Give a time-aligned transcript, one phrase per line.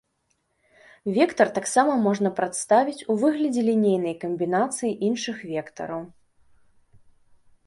[1.17, 6.01] Вектар таксама можна прадставіць у выглядзе лінейнай камбінацыі іншых вектараў.